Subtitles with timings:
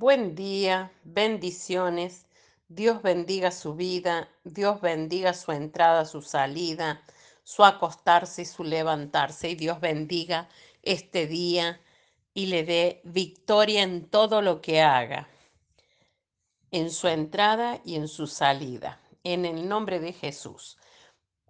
[0.00, 2.28] Buen día, bendiciones.
[2.68, 7.02] Dios bendiga su vida, Dios bendiga su entrada, su salida,
[7.42, 9.50] su acostarse y su levantarse.
[9.50, 10.48] Y Dios bendiga
[10.82, 11.80] este día
[12.32, 15.28] y le dé victoria en todo lo que haga,
[16.70, 19.00] en su entrada y en su salida.
[19.24, 20.78] En el nombre de Jesús.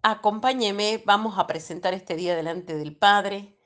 [0.02, 3.57] Acompáñeme, vamos a presentar este día delante del Padre.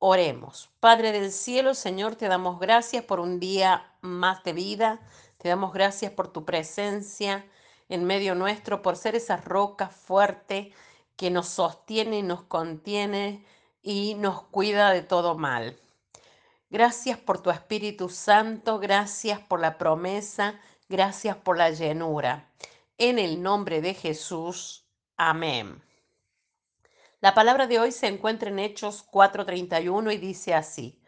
[0.00, 0.70] Oremos.
[0.78, 5.00] Padre del cielo, Señor, te damos gracias por un día más de vida.
[5.38, 7.44] Te damos gracias por tu presencia
[7.88, 10.72] en medio nuestro, por ser esa roca fuerte
[11.16, 13.44] que nos sostiene y nos contiene
[13.82, 15.76] y nos cuida de todo mal.
[16.70, 22.52] Gracias por tu Espíritu Santo, gracias por la promesa, gracias por la llenura.
[22.98, 24.84] En el nombre de Jesús,
[25.16, 25.87] amén.
[27.20, 31.02] La palabra de hoy se encuentra en Hechos 4:31 y dice así,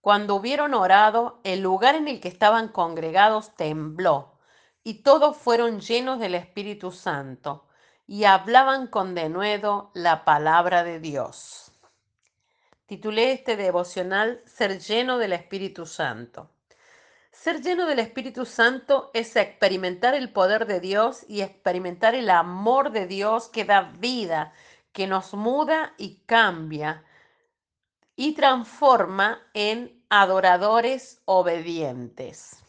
[0.00, 4.38] Cuando hubieron orado, el lugar en el que estaban congregados tembló,
[4.84, 7.66] y todos fueron llenos del Espíritu Santo,
[8.06, 11.72] y hablaban con denuedo la palabra de Dios.
[12.86, 16.52] Titulé este devocional Ser lleno del Espíritu Santo.
[17.32, 22.92] Ser lleno del Espíritu Santo es experimentar el poder de Dios y experimentar el amor
[22.92, 24.52] de Dios que da vida,
[24.98, 27.04] que nos muda y cambia
[28.16, 32.64] y transforma en adoradores obedientes.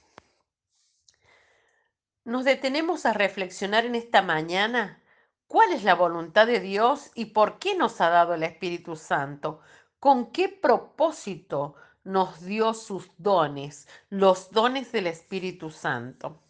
[2.26, 5.02] Nos detenemos a reflexionar en esta mañana
[5.48, 9.62] cuál es la voluntad de Dios y por qué nos ha dado el Espíritu Santo,
[10.00, 16.44] con qué propósito nos dio sus dones, los dones del Espíritu Santo.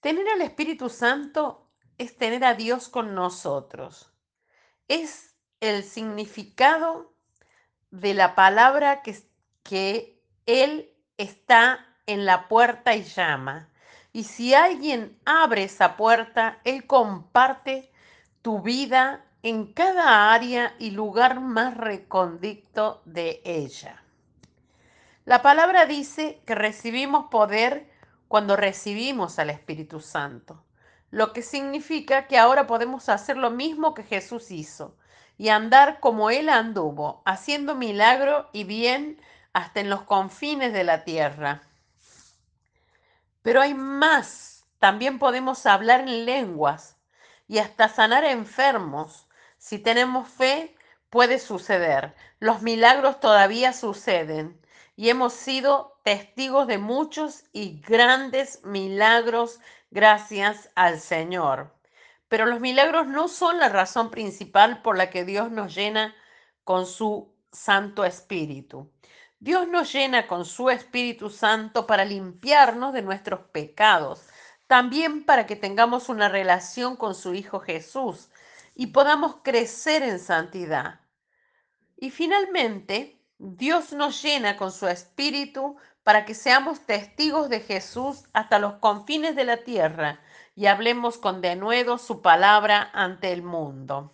[0.00, 4.10] Tener al Espíritu Santo es tener a Dios con nosotros
[4.88, 7.12] es el significado
[7.90, 9.16] de la palabra que,
[9.62, 13.68] que Él está en la puerta y llama.
[14.12, 17.90] Y si alguien abre esa puerta, Él comparte
[18.42, 24.02] tu vida en cada área y lugar más recondicto de ella.
[25.24, 27.90] La palabra dice que recibimos poder
[28.28, 30.64] cuando recibimos al Espíritu Santo
[31.10, 34.96] lo que significa que ahora podemos hacer lo mismo que Jesús hizo
[35.36, 39.20] y andar como Él anduvo, haciendo milagro y bien
[39.52, 41.62] hasta en los confines de la tierra.
[43.42, 46.96] Pero hay más, también podemos hablar en lenguas
[47.46, 49.28] y hasta sanar enfermos.
[49.58, 50.74] Si tenemos fe,
[51.10, 52.14] puede suceder.
[52.38, 54.60] Los milagros todavía suceden
[54.96, 59.60] y hemos sido testigos de muchos y grandes milagros
[59.94, 61.72] gracias al Señor.
[62.28, 66.14] Pero los milagros no son la razón principal por la que Dios nos llena
[66.64, 68.90] con su Santo Espíritu.
[69.38, 74.26] Dios nos llena con su Espíritu Santo para limpiarnos de nuestros pecados,
[74.66, 78.30] también para que tengamos una relación con su Hijo Jesús
[78.74, 81.02] y podamos crecer en santidad.
[81.96, 88.58] Y finalmente, Dios nos llena con su Espíritu para que seamos testigos de Jesús hasta
[88.58, 90.20] los confines de la tierra
[90.54, 94.12] y hablemos con denuedo su palabra ante el mundo.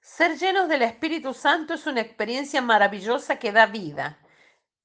[0.00, 4.18] Ser llenos del Espíritu Santo es una experiencia maravillosa que da vida.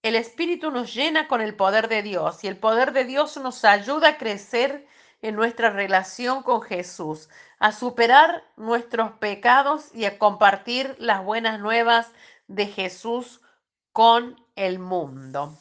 [0.03, 3.65] El Espíritu nos llena con el poder de Dios y el poder de Dios nos
[3.65, 4.87] ayuda a crecer
[5.21, 12.11] en nuestra relación con Jesús, a superar nuestros pecados y a compartir las buenas nuevas
[12.49, 13.39] de Jesús
[13.93, 15.57] con el mundo.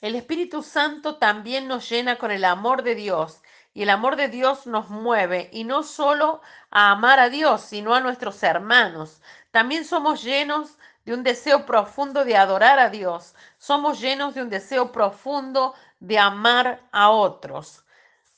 [0.00, 3.40] El Espíritu Santo también nos llena con el amor de Dios
[3.72, 6.40] y el amor de Dios nos mueve y no solo
[6.70, 9.22] a amar a Dios, sino a nuestros hermanos.
[9.52, 13.34] También somos llenos de un deseo profundo de adorar a Dios.
[13.58, 17.84] Somos llenos de un deseo profundo de amar a otros.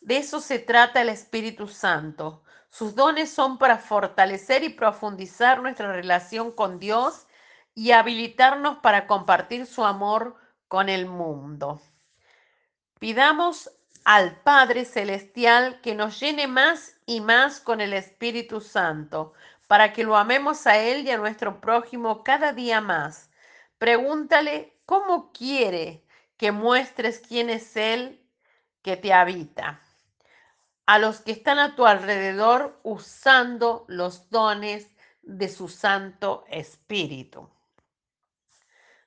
[0.05, 2.43] De eso se trata el Espíritu Santo.
[2.69, 7.27] Sus dones son para fortalecer y profundizar nuestra relación con Dios
[7.75, 10.37] y habilitarnos para compartir su amor
[10.69, 11.81] con el mundo.
[12.99, 13.71] Pidamos
[14.05, 19.33] al Padre Celestial que nos llene más y más con el Espíritu Santo,
[19.69, 23.31] para que lo amemos a Él y a nuestro prójimo cada día más.
[23.79, 26.05] Pregúntale cómo quiere
[26.37, 28.21] que muestres quién es Él
[28.83, 29.81] que te habita.
[30.87, 34.89] A los que están a tu alrededor usando los dones
[35.23, 37.49] de su Santo Espíritu.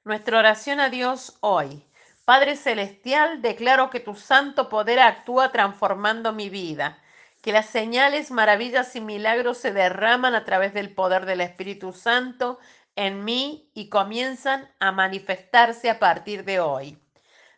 [0.04, 1.86] Nuestra oración a Dios hoy.
[2.26, 6.98] Padre Celestial, declaro que tu santo poder actúa transformando mi vida,
[7.42, 12.60] que las señales, maravillas y milagros se derraman a través del poder del Espíritu Santo
[12.96, 16.98] en mí y comienzan a manifestarse a partir de hoy.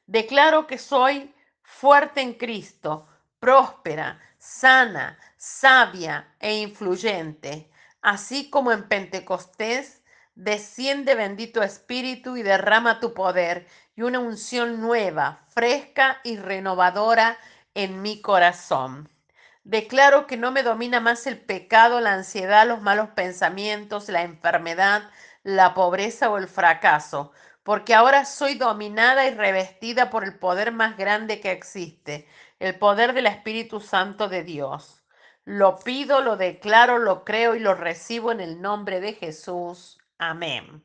[0.06, 1.34] Declaro que soy
[1.64, 3.08] fuerte en Cristo,
[3.40, 7.70] próspera, sana, sabia e influyente.
[8.02, 10.02] Así como en Pentecostés,
[10.36, 17.38] desciende bendito Espíritu y derrama tu poder y una unción nueva, fresca y renovadora
[17.74, 19.10] en mi corazón.
[19.64, 25.04] Declaro que no me domina más el pecado, la ansiedad, los malos pensamientos, la enfermedad,
[25.44, 27.34] la pobreza o el fracaso,
[27.64, 32.28] porque ahora soy dominada y revestida por el poder más grande que existe,
[32.60, 35.04] el poder del Espíritu Santo de Dios.
[35.46, 39.98] Lo pido, lo declaro, lo creo y lo recibo en el nombre de Jesús.
[40.18, 40.84] Amén.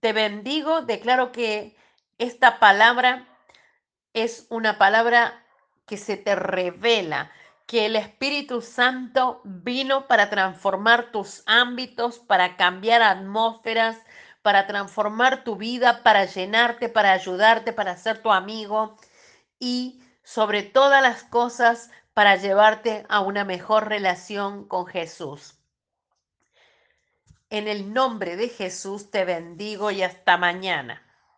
[0.00, 1.76] Te bendigo, declaro que
[2.18, 3.26] esta palabra
[4.12, 5.44] es una palabra
[5.86, 7.30] que se te revela,
[7.66, 13.98] que el Espíritu Santo vino para transformar tus ámbitos, para cambiar atmósferas,
[14.42, 18.96] para transformar tu vida, para llenarte, para ayudarte, para ser tu amigo
[19.58, 25.54] y sobre todas las cosas para llevarte a una mejor relación con Jesús.
[27.48, 31.05] En el nombre de Jesús te bendigo y hasta mañana.